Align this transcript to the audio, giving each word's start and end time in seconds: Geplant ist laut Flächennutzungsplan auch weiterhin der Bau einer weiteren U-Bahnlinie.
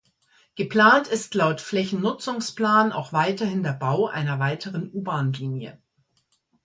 Geplant 0.55 1.07
ist 1.09 1.35
laut 1.35 1.61
Flächennutzungsplan 1.61 2.91
auch 2.91 3.13
weiterhin 3.13 3.61
der 3.61 3.73
Bau 3.73 4.07
einer 4.07 4.39
weiteren 4.39 4.89
U-Bahnlinie. 4.91 5.79